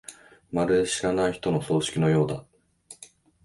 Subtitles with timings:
[0.51, 2.43] まるで知らない人の葬式のようだ。